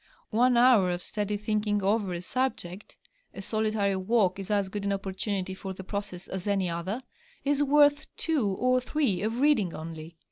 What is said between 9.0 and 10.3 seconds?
of reading only.